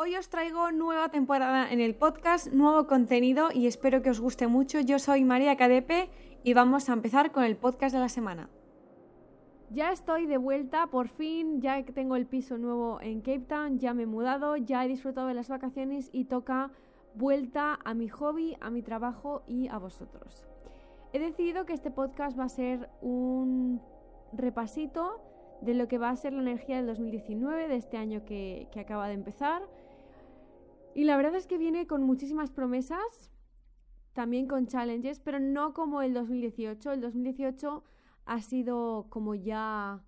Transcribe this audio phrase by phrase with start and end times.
[0.00, 4.46] Hoy os traigo nueva temporada en el podcast, nuevo contenido y espero que os guste
[4.46, 4.78] mucho.
[4.78, 6.08] Yo soy María Cadepe
[6.44, 8.48] y vamos a empezar con el podcast de la semana.
[9.70, 13.92] Ya estoy de vuelta, por fin, ya tengo el piso nuevo en Cape Town, ya
[13.92, 16.70] me he mudado, ya he disfrutado de las vacaciones y toca
[17.14, 20.46] vuelta a mi hobby, a mi trabajo y a vosotros.
[21.12, 23.82] He decidido que este podcast va a ser un
[24.32, 25.20] repasito
[25.60, 28.78] de lo que va a ser la energía del 2019, de este año que, que
[28.78, 29.62] acaba de empezar
[30.94, 33.32] y la verdad es que viene con muchísimas promesas,
[34.12, 36.92] también con challenges, pero no como el 2018.
[36.92, 37.84] El 2018
[38.24, 40.04] ha sido como ya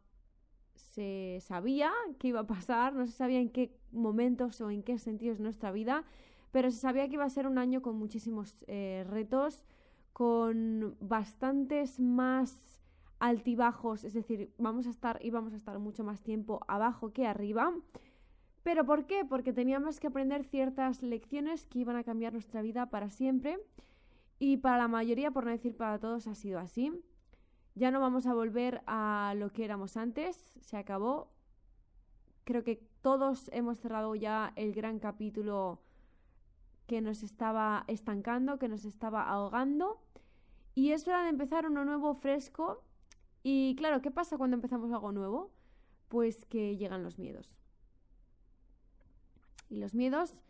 [0.74, 4.98] se sabía que iba a pasar, no se sabía en qué momentos o en qué
[4.98, 6.05] sentidos de nuestra vida,
[6.50, 9.64] pero se sabía que iba a ser un año con muchísimos eh, retos,
[10.12, 12.80] con bastantes más
[13.20, 17.27] altibajos, es decir, vamos a estar y vamos a estar mucho más tiempo abajo que
[17.27, 17.72] arriba.
[18.62, 19.24] ¿Pero por qué?
[19.24, 23.58] Porque teníamos que aprender ciertas lecciones que iban a cambiar nuestra vida para siempre.
[24.39, 26.92] Y para la mayoría, por no decir para todos, ha sido así.
[27.75, 31.31] Ya no vamos a volver a lo que éramos antes, se acabó.
[32.44, 35.81] Creo que todos hemos cerrado ya el gran capítulo
[36.86, 40.00] que nos estaba estancando, que nos estaba ahogando.
[40.75, 42.83] Y es hora de empezar uno nuevo, fresco.
[43.42, 45.50] Y claro, ¿qué pasa cuando empezamos algo nuevo?
[46.08, 47.59] Pues que llegan los miedos.
[49.70, 50.42] Y los miedos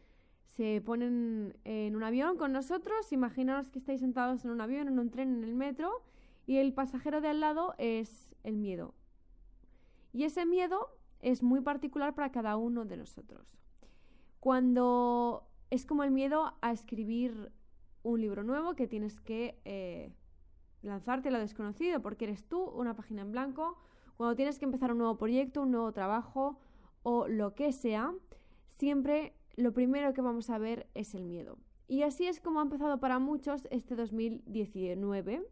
[0.56, 3.12] se ponen en un avión con nosotros.
[3.12, 6.02] Imaginaos que estáis sentados en un avión, en un tren, en el metro,
[6.46, 8.94] y el pasajero de al lado es el miedo.
[10.12, 10.88] Y ese miedo
[11.20, 13.56] es muy particular para cada uno de nosotros.
[14.40, 17.52] Cuando es como el miedo a escribir
[18.02, 20.12] un libro nuevo que tienes que eh,
[20.82, 23.78] lanzarte a lo desconocido porque eres tú, una página en blanco,
[24.16, 26.58] cuando tienes que empezar un nuevo proyecto, un nuevo trabajo
[27.02, 28.12] o lo que sea,
[28.80, 31.58] siempre lo primero que vamos a ver es el miedo.
[31.86, 35.46] Y así es como ha empezado para muchos este 2019,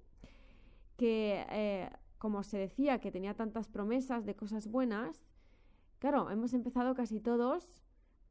[0.97, 5.27] que eh, como se decía que tenía tantas promesas de cosas buenas,
[5.99, 7.83] claro, hemos empezado casi todos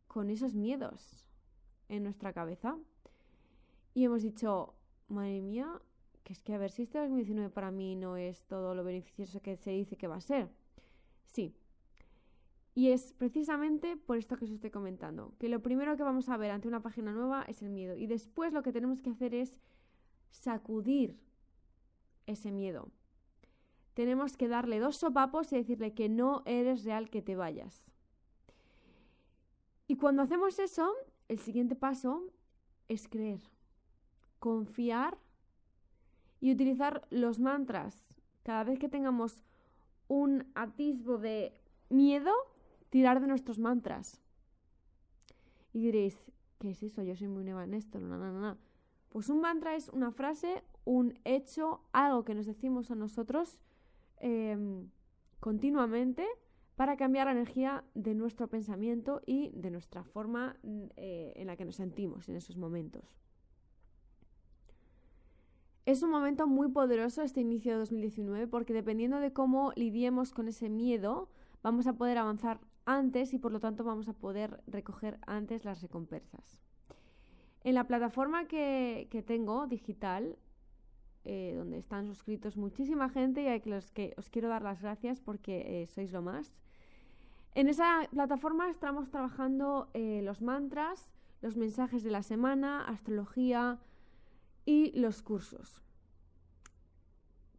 [0.08, 1.28] con esos miedos
[1.90, 2.76] en nuestra cabeza.
[3.94, 4.74] Y hemos dicho,
[5.10, 5.80] madre mía,
[6.24, 9.42] que es que a ver si este 2019 para mí no es todo lo beneficioso
[9.42, 10.50] que se dice que va a ser.
[11.26, 11.56] Sí,
[12.78, 16.38] y es precisamente por esto que os estoy comentando, que lo primero que vamos a
[16.38, 19.34] ver ante una página nueva es el miedo y después lo que tenemos que hacer
[19.34, 19.60] es
[20.30, 21.18] sacudir
[22.28, 22.92] ese miedo.
[23.96, 27.84] Tenemos que darle dos sopapos y decirle que no eres real que te vayas.
[29.88, 30.94] Y cuando hacemos eso,
[31.30, 32.28] el siguiente paso
[32.90, 33.42] es creer,
[34.38, 35.18] confiar
[36.40, 38.06] y utilizar los mantras.
[38.44, 39.44] Cada vez que tengamos
[40.08, 41.60] un atisbo de
[41.90, 42.36] miedo,
[42.90, 44.22] tirar de nuestros mantras.
[45.74, 47.04] Y diréis, ¿qué es eso?
[47.04, 48.00] Yo soy muy nueva en esto.
[48.00, 48.58] No, no, no,
[49.10, 53.60] Pues un mantra es una frase, un hecho, algo que nos decimos a nosotros
[54.18, 54.90] em,
[55.40, 56.26] continuamente
[56.76, 60.58] para cambiar la energía de nuestro pensamiento y de nuestra forma
[60.96, 63.18] eh, en la que nos sentimos en esos momentos.
[65.88, 70.50] Es un momento muy poderoso este inicio de 2019 porque dependiendo de cómo lidiemos con
[70.50, 71.30] ese miedo,
[71.64, 75.82] vamos a poder avanzar antes y por lo tanto vamos a poder recoger antes las
[75.82, 76.60] recompensas.
[77.64, 80.38] En la plataforma que, tengo digital,
[81.26, 85.20] eh, donde están suscritos muchísima gente y a los que os quiero dar las gracias
[85.20, 86.56] porque eh, sois lo más.
[87.56, 91.10] En esa plataforma estamos trabajando eh, los mantras,
[91.42, 93.80] los mensajes de la semana, astrología
[94.66, 95.84] y los cursos.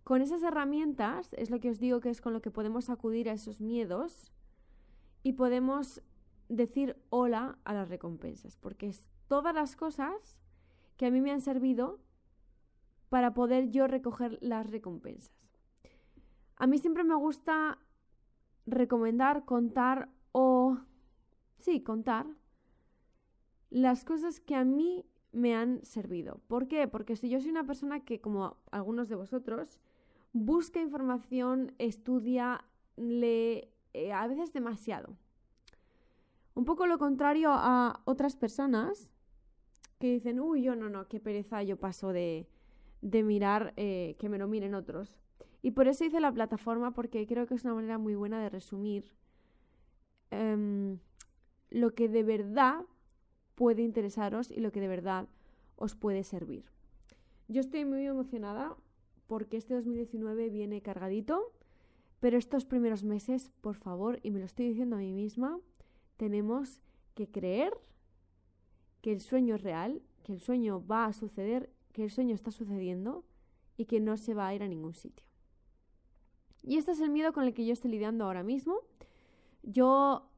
[0.05, 3.29] Con esas herramientas es lo que os digo que es con lo que podemos acudir
[3.29, 4.33] a esos miedos
[5.29, 6.03] y podemos
[6.49, 10.39] decir hola a las recompensas, porque es todas las cosas
[10.97, 12.01] que a mí me han servido
[13.11, 15.37] para poder yo recoger las recompensas.
[16.57, 17.79] A mí siempre me gusta
[18.65, 20.79] recomendar, contar o...
[21.59, 22.27] Sí, contar
[23.69, 26.41] las cosas que a mí me han servido.
[26.47, 26.89] ¿Por qué?
[26.89, 29.79] Porque si yo soy una persona que, como algunos de vosotros,
[30.33, 32.65] busca información, estudia,
[32.97, 33.69] lee
[34.07, 35.17] eh, a veces demasiado.
[36.55, 39.11] Un poco lo contrario a otras personas
[39.99, 42.49] que dicen, uy, yo no, no, qué pereza yo paso de,
[43.03, 45.17] de mirar, eh, que me lo miren otros.
[45.63, 48.49] Y por eso hice la plataforma, porque creo que es una manera muy buena de
[48.49, 49.13] resumir
[50.31, 50.99] em,
[51.71, 52.85] lo que de verdad
[53.55, 55.29] puede interesaros y lo que de verdad
[55.77, 56.65] os puede servir.
[57.49, 58.77] Yo estoy muy emocionada
[59.27, 61.53] porque este 2019 viene cargadito
[62.21, 65.61] pero estos primeros meses, por favor, y me lo estoy diciendo a mí misma,
[66.17, 66.83] tenemos
[67.15, 67.73] que creer
[69.01, 72.51] que el sueño es real, que el sueño va a suceder, que el sueño está
[72.51, 73.25] sucediendo
[73.77, 75.27] y que no se va a ir a ningún sitio.
[76.63, 78.81] Y este es el miedo con el que yo estoy lidiando ahora mismo.
[79.63, 80.29] Yo,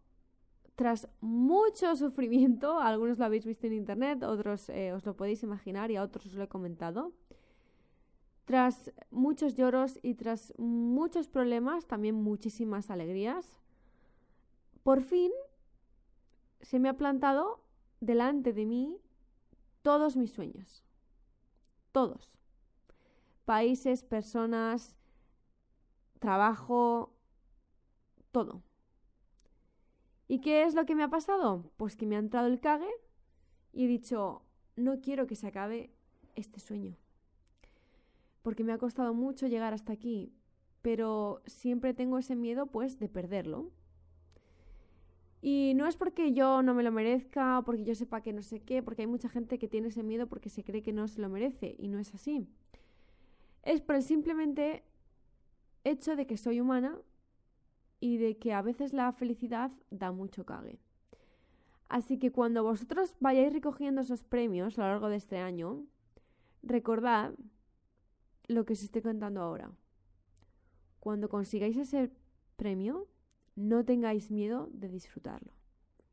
[0.77, 5.91] tras mucho sufrimiento, algunos lo habéis visto en internet, otros eh, os lo podéis imaginar
[5.91, 7.13] y a otros os lo he comentado,
[8.51, 13.61] tras muchos lloros y tras muchos problemas, también muchísimas alegrías,
[14.83, 15.31] por fin
[16.61, 17.63] se me ha plantado
[18.01, 18.99] delante de mí
[19.83, 20.83] todos mis sueños.
[21.93, 22.41] Todos.
[23.45, 24.97] Países, personas,
[26.19, 27.15] trabajo,
[28.33, 28.65] todo.
[30.27, 31.71] ¿Y qué es lo que me ha pasado?
[31.77, 32.91] Pues que me ha entrado el cague
[33.73, 34.43] y he dicho,
[34.75, 35.95] no quiero que se acabe
[36.35, 36.97] este sueño.
[38.43, 40.33] Porque me ha costado mucho llegar hasta aquí,
[40.83, 43.71] pero siempre tengo ese miedo pues de perderlo.
[45.43, 48.61] Y no es porque yo no me lo merezca, porque yo sepa que no sé
[48.61, 51.21] qué, porque hay mucha gente que tiene ese miedo porque se cree que no se
[51.21, 52.47] lo merece y no es así.
[53.63, 54.85] Es por el simplemente
[55.85, 56.99] hecho de que soy humana
[58.01, 60.79] y de que a veces la felicidad da mucho cague.
[61.89, 65.85] Así que cuando vosotros vayáis recogiendo esos premios a lo largo de este año,
[66.63, 67.33] recordad
[68.51, 69.71] lo que os estoy contando ahora.
[70.99, 72.11] Cuando consigáis ese
[72.57, 73.07] premio,
[73.55, 75.53] no tengáis miedo de disfrutarlo.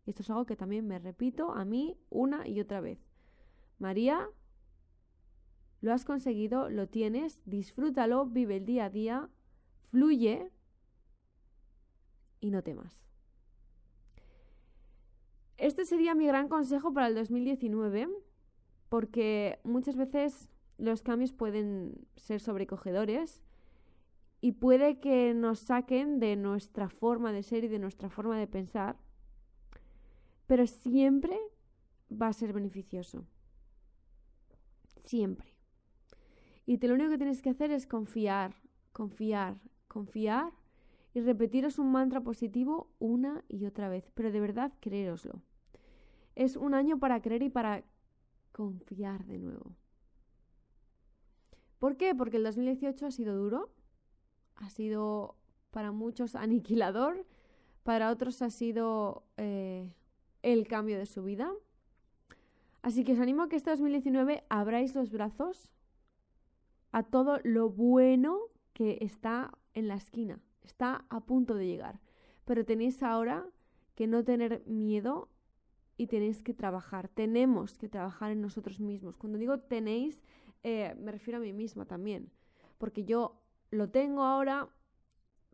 [0.06, 3.00] Esto es algo que también me repito a mí una y otra vez.
[3.80, 4.30] María,
[5.81, 9.30] lo has conseguido, lo tienes, disfrútalo, vive el día a día,
[9.90, 10.51] fluye
[12.40, 13.01] y no temas.
[15.57, 18.07] Este sería mi gran consejo para el 2019,
[18.90, 23.42] porque muchas veces los cambios pueden ser sobrecogedores
[24.42, 28.48] y puede que nos saquen de nuestra forma de ser y de nuestra forma de
[28.48, 28.98] pensar,
[30.46, 31.38] pero siempre
[32.12, 33.26] va a ser beneficioso.
[35.04, 35.56] Siempre.
[36.66, 38.56] Y te lo único que tienes que hacer es confiar,
[38.92, 39.58] confiar,
[39.88, 40.52] confiar
[41.14, 45.42] y repetiros un mantra positivo una y otra vez, pero de verdad creéroslo.
[46.36, 47.84] Es un año para creer y para
[48.52, 49.76] confiar de nuevo.
[51.80, 52.16] ¿Por qué?
[52.16, 53.70] Porque el 2018 ha sido duro,
[54.56, 55.36] ha sido
[55.72, 57.26] para muchos aniquilador,
[57.84, 59.94] para otros ha sido eh,
[60.42, 61.52] el cambio de su vida.
[62.82, 65.72] Así que os animo a que este 2019 abráis los brazos
[66.92, 68.40] a todo lo bueno
[68.74, 72.00] que está en la esquina, está a punto de llegar.
[72.46, 73.46] Pero tenéis ahora
[73.96, 75.30] que no tener miedo
[75.98, 77.10] y tenéis que trabajar.
[77.10, 79.18] Tenemos que trabajar en nosotros mismos.
[79.18, 80.22] Cuando digo tenéis,
[80.69, 82.30] eh, me refiero a mí misma también.
[82.78, 83.42] Porque yo
[83.72, 84.68] lo tengo ahora,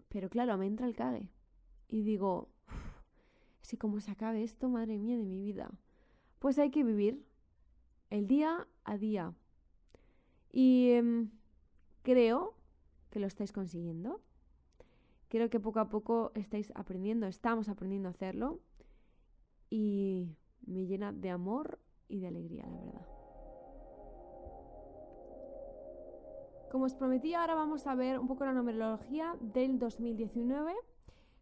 [0.10, 1.30] pero claro, me entra el cague.
[1.88, 2.50] Y digo,
[3.62, 5.70] si como se acabe esto, madre mía de mi vida.
[6.40, 7.24] Pues hay que vivir
[8.10, 9.36] el día a día.
[10.52, 11.30] Y em,
[12.02, 12.56] creo
[13.12, 14.20] que lo estáis consiguiendo.
[15.30, 18.62] Creo que poco a poco estáis aprendiendo, estamos aprendiendo a hacerlo.
[19.70, 23.13] Y me llena de amor y de alegría, la verdad.
[26.74, 30.74] Como os prometí, ahora vamos a ver un poco la numerología del 2019.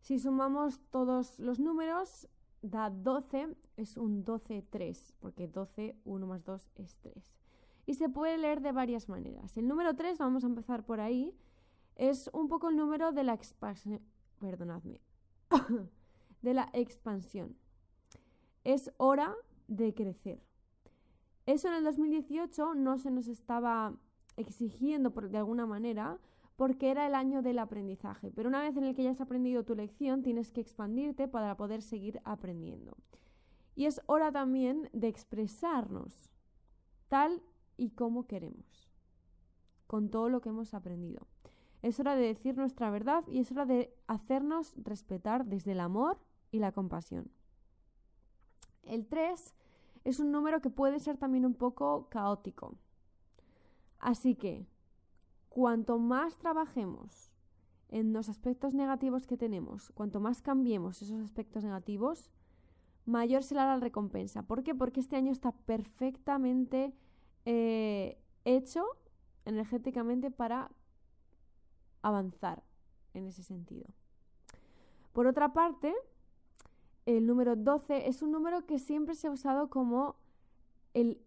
[0.02, 2.28] Si sumamos todos los números,
[2.62, 7.34] da 12, es un 12-3, porque 12, 1 más 2 es 3.
[7.86, 9.56] Y se puede leer de varias maneras.
[9.56, 11.34] El número 3, vamos a empezar por ahí,
[11.96, 14.02] es un poco el número de la expansión.
[14.38, 15.00] Perdonadme.
[16.42, 17.56] de la expansión.
[18.66, 19.34] Es hora
[19.70, 20.44] de crecer.
[21.46, 23.96] Eso en el 2018 no se nos estaba
[24.42, 26.20] exigiendo de alguna manera
[26.56, 28.32] porque era el año del aprendizaje.
[28.36, 31.58] Pero una vez en el que ya has aprendido tu lección, tienes que expandirte para
[31.58, 32.96] poder seguir aprendiendo.
[33.76, 36.30] Y es hora también de expresarnos
[37.08, 37.42] tal
[37.78, 38.92] y como queremos,
[39.88, 41.26] con todo lo que hemos aprendido.
[41.82, 46.20] Es hora de decir nuestra verdad y es hora de hacernos respetar desde el amor
[46.52, 47.32] y la compasión.
[48.84, 49.56] El 3
[50.04, 52.76] es un número que puede ser también un poco caótico.
[54.02, 54.68] Así que,
[55.50, 57.32] cuanto más trabajemos
[57.90, 62.32] en los aspectos negativos que tenemos, cuanto más cambiemos esos aspectos negativos,
[63.06, 64.42] mayor será la recompensa.
[64.42, 64.74] ¿Por qué?
[64.74, 66.96] Porque este año está perfectamente
[67.46, 68.84] eh, hecho
[69.46, 70.72] energéticamente para
[72.02, 72.64] avanzar
[73.14, 73.88] en ese sentido.
[75.14, 75.94] Por otra parte,
[77.06, 80.16] el número 12 es un número que siempre se ha usado como
[80.96, 81.22] el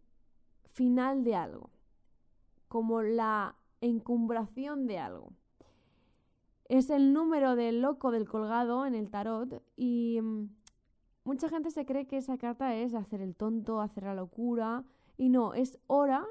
[0.72, 1.73] final de algo
[2.74, 5.32] como la encumbración de algo.
[6.64, 10.48] Es el número del loco del colgado en el tarot y mm,
[11.22, 14.82] mucha gente se cree que esa carta es hacer el tonto, hacer la locura,
[15.16, 16.26] y no, es hora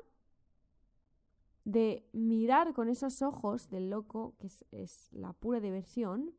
[1.63, 6.33] de mirar con esos ojos del loco, que es, es la pura diversión,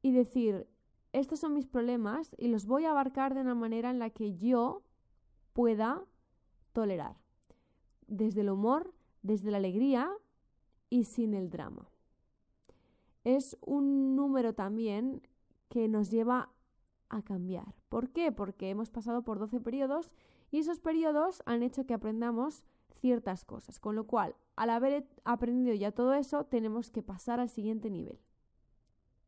[0.00, 0.70] y decir,
[1.12, 4.38] estos son mis problemas y los voy a abarcar de una manera en la que
[4.38, 4.84] yo
[5.52, 6.02] pueda
[6.72, 7.20] tolerar.
[8.10, 10.10] Desde el humor, desde la alegría
[10.90, 11.88] y sin el drama.
[13.24, 15.22] Es un número también
[15.70, 16.50] que nos lleva
[17.08, 17.74] a cambiar.
[17.88, 18.32] ¿Por qué?
[18.32, 20.10] Porque hemos pasado por 12 periodos
[20.50, 22.64] y esos periodos han hecho que aprendamos
[23.00, 23.78] ciertas cosas.
[23.78, 28.18] Con lo cual, al haber aprendido ya todo eso, tenemos que pasar al siguiente nivel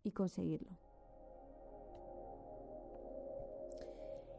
[0.02, 0.76] y conseguirlo.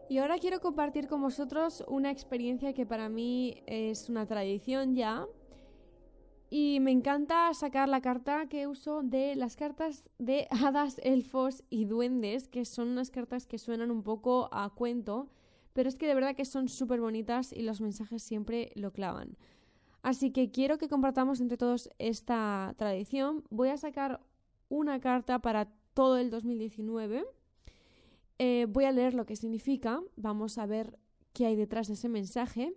[0.10, 5.26] Y ahora quiero compartir con vosotros una experiencia que para mí es una tradición ya.
[6.50, 11.86] Y me encanta sacar la carta que uso de las cartas de hadas, elfos y
[11.86, 15.30] duendes, que son unas cartas que suenan un poco a cuento,
[15.72, 19.36] pero es que de verdad que son súper bonitas y los mensajes siempre lo clavan.
[20.04, 23.46] Así que quiero que compartamos entre todos esta tradición.
[23.50, 24.20] Voy a sacar
[24.68, 27.26] una carta para todo el 2019
[28.40, 31.00] eh, voy a leer lo que significa, vamos a ver
[31.34, 32.74] qué hay detrás de ese mensaje.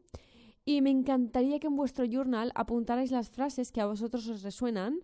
[0.64, 4.98] Y me encantaría que en vuestro journal apuntarais las frases que a vosotros os resuenan,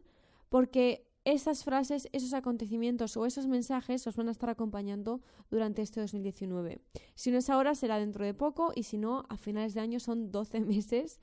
[0.49, 6.01] porque esas frases, esos acontecimientos o esos mensajes os van a estar acompañando durante este
[6.01, 6.81] 2019.
[7.15, 10.01] Si no es ahora, será dentro de poco y si no, a finales de año
[10.01, 11.21] son 12 meses.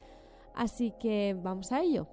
[0.55, 2.07] Así que vamos a ello.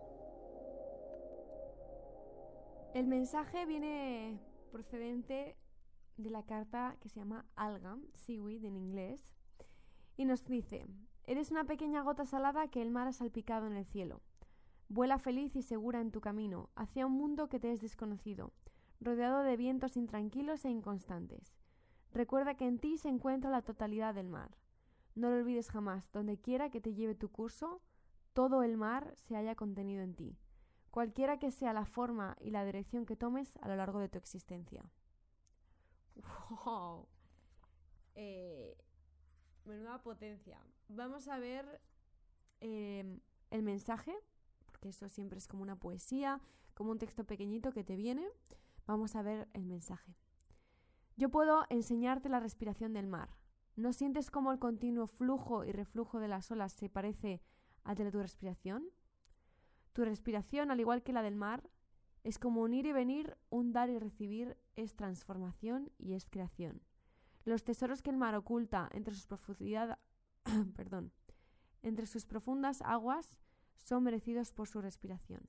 [2.92, 4.38] El mensaje viene
[4.72, 5.56] procedente
[6.16, 9.28] de la carta que se llama alga, seaweed en inglés,
[10.16, 10.86] y nos dice,
[11.24, 14.22] eres una pequeña gota salada que el mar ha salpicado en el cielo.
[14.88, 18.52] Vuela feliz y segura en tu camino, hacia un mundo que te es desconocido,
[19.00, 21.56] rodeado de vientos intranquilos e inconstantes.
[22.12, 24.56] Recuerda que en ti se encuentra la totalidad del mar.
[25.14, 27.82] No lo olvides jamás, donde quiera que te lleve tu curso,
[28.32, 30.38] todo el mar se haya contenido en ti,
[30.90, 34.18] cualquiera que sea la forma y la dirección que tomes a lo largo de tu
[34.18, 34.84] existencia.
[36.64, 37.08] ¡Wow!
[38.14, 38.76] Eh,
[39.64, 40.60] menuda potencia.
[40.88, 41.80] Vamos a ver
[42.60, 43.20] em,
[43.50, 44.14] el mensaje,
[44.66, 46.40] porque eso siempre es como una poesía,
[46.74, 48.26] como un texto pequeñito que te viene.
[48.86, 50.16] Vamos a ver el mensaje.
[51.16, 53.36] Yo puedo enseñarte la respiración del mar.
[53.74, 57.42] ¿No sientes cómo el continuo flujo y reflujo de las olas se parece
[57.84, 58.88] al de tu respiración?
[59.92, 61.68] Tu respiración, al igual que la del mar,
[62.26, 66.82] es como un ir y venir, un dar y recibir, es transformación y es creación.
[67.44, 69.96] Los tesoros que el mar oculta entre sus profundidades,
[70.74, 71.12] perdón,
[71.84, 73.38] entre sus profundas aguas
[73.76, 75.48] son merecidos por su respiración.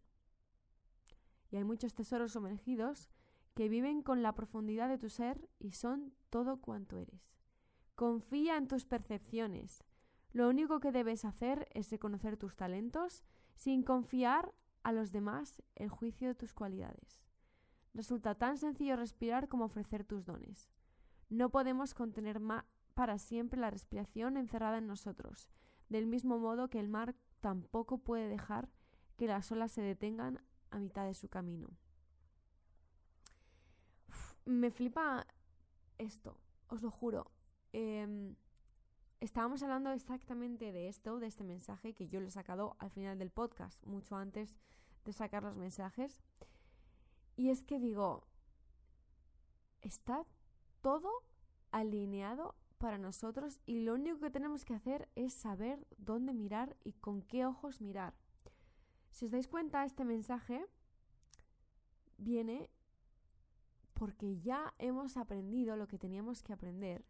[1.50, 3.10] Y hay muchos tesoros sumergidos
[3.56, 7.34] que viven con la profundidad de tu ser y son todo cuanto eres.
[7.96, 9.84] Confía en tus percepciones.
[10.32, 13.24] Lo único que debes hacer es reconocer tus talentos
[13.56, 14.54] sin confiar
[14.88, 17.22] a los demás el juicio de tus cualidades.
[17.94, 20.72] Resulta tan sencillo respirar como ofrecer tus dones.
[21.28, 22.40] No podemos contener
[22.94, 25.50] para siempre la respiración encerrada en nosotros,
[25.90, 28.70] del mismo modo que el mar tampoco puede dejar
[29.18, 31.68] que las olas se detengan a mitad de su camino.
[34.46, 35.28] me flipa
[35.98, 36.40] esto,
[36.70, 37.30] os lo juro.
[37.74, 38.38] Em,
[39.20, 43.18] estábamos hablando exactamente de esto, de este mensaje que yo le he sacado al final
[43.18, 44.56] del podcast, mucho antes
[45.06, 46.22] de sacar los mensajes.
[47.36, 48.28] Y es que digo,
[49.82, 50.26] está
[50.82, 51.10] todo
[51.72, 56.94] alineado para nosotros y lo único que tenemos que hacer es saber dónde mirar y
[56.94, 58.14] con qué ojos mirar.
[59.12, 60.66] Si os dais cuenta, este mensaje
[62.18, 62.70] viene
[63.94, 67.04] porque ya hemos aprendido lo que teníamos que aprender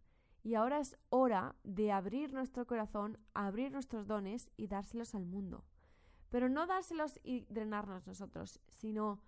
[0.47, 5.65] y ahora es hora de abrir nuestro corazón, abrir nuestros dones y dárselos al mundo.
[6.29, 9.19] Pero no dárselos y drenarnos nosotros, sino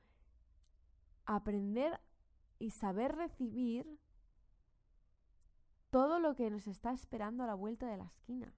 [1.25, 1.99] aprender
[2.57, 3.99] y saber recibir
[5.89, 8.53] todo lo que nos está esperando a la vuelta de la esquina.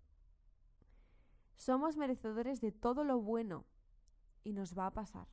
[1.56, 3.65] Somos merecedores de todo lo bueno
[4.44, 5.27] y nos va a pasar.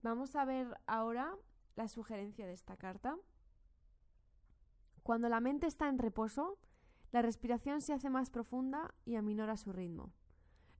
[0.00, 1.36] Vamos a ver ahora
[1.76, 3.18] la sugerencia de esta carta.
[5.08, 6.58] Cuando la mente está en reposo,
[7.12, 10.12] la respiración se hace más profunda y aminora su ritmo.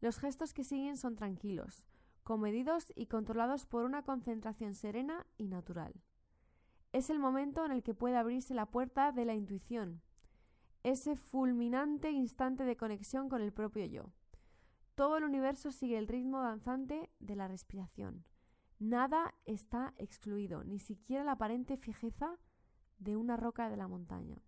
[0.03, 1.87] Los gestos que siguen son tranquilos,
[2.25, 5.95] comedidos y controlados por una concentración serena y natural.
[6.93, 10.03] Es el momento en el que puede abrirse la puerta de la intuición,
[10.83, 14.13] ese fulminante instante de conexión con el propio yo.
[14.95, 18.27] Todo el universo sigue el ritmo danzante de la respiración.
[18.79, 22.37] Nada está excluido, ni siquiera la aparente fijeza
[22.99, 24.43] de una roca de la montaña.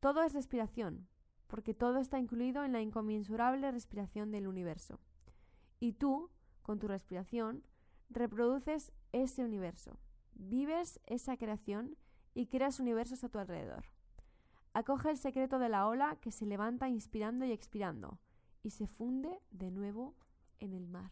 [0.00, 1.08] Todo es respiración,
[1.46, 5.00] porque todo está incluido en la inconmensurable respiración del universo.
[5.78, 6.30] Y tú,
[6.62, 7.64] con tu respiración,
[8.08, 9.98] reproduces ese universo,
[10.34, 11.96] vives esa creación
[12.34, 13.84] y creas universos a tu alrededor.
[14.72, 18.20] Acoge el secreto de la ola que se levanta inspirando y expirando
[18.62, 20.14] y se funde de nuevo
[20.60, 21.10] en el mar.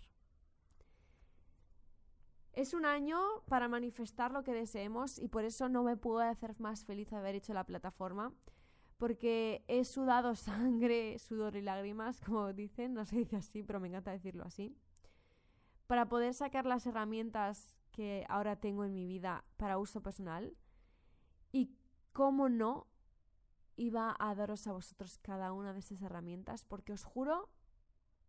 [2.58, 6.58] Es un año para manifestar lo que deseemos y por eso no me puedo hacer
[6.58, 8.34] más feliz haber hecho la plataforma
[8.96, 13.86] porque he sudado sangre, sudor y lágrimas, como dicen, no se dice así, pero me
[13.86, 14.76] encanta decirlo así,
[15.86, 20.56] para poder sacar las herramientas que ahora tengo en mi vida para uso personal.
[21.52, 21.70] Y
[22.12, 22.88] cómo no
[23.76, 27.50] iba a daros a vosotros cada una de esas herramientas, porque os juro,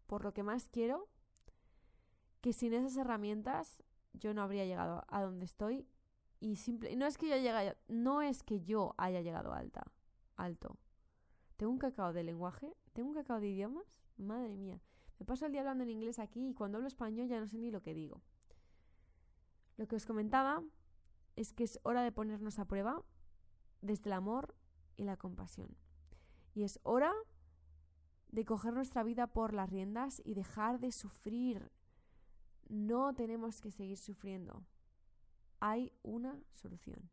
[0.06, 1.10] por lo que más quiero,
[2.42, 3.82] que sin esas herramientas
[4.14, 5.88] yo no habría llegado a donde estoy
[6.40, 9.92] y simple no es que yo haya, no es que yo haya llegado alta,
[10.36, 10.78] alto.
[11.58, 13.86] Tengo un cacao de lenguaje, tengo un cacao de idiomas,
[14.18, 14.82] madre mía.
[15.20, 17.58] Me paso el día hablando en inglés aquí y cuando hablo español ya no sé
[17.58, 18.22] ni lo que digo.
[19.76, 20.64] Lo que os comentaba
[21.36, 23.04] es que es hora de ponernos a prueba
[23.82, 24.56] desde el amor
[24.96, 25.76] y la compasión.
[26.54, 27.14] Y es hora
[28.30, 31.72] de coger nuestra vida por las riendas y dejar de sufrir.
[32.70, 34.64] No tenemos que seguir sufriendo.
[35.60, 37.10] Hay una solución.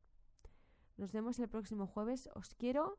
[0.96, 2.28] Nos vemos el próximo jueves.
[2.34, 2.98] Os quiero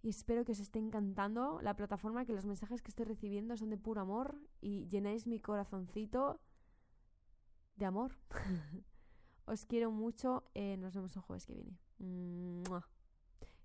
[0.00, 3.70] y espero que os esté encantando la plataforma, que los mensajes que estoy recibiendo son
[3.70, 6.40] de puro amor y llenáis mi corazoncito
[7.76, 8.16] de amor.
[9.44, 10.44] os quiero mucho.
[10.54, 11.78] Eh, nos vemos el jueves que viene.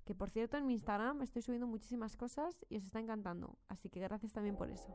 [0.05, 3.57] Que por cierto, en mi Instagram estoy subiendo muchísimas cosas y os está encantando.
[3.67, 4.89] Así que gracias también por eso.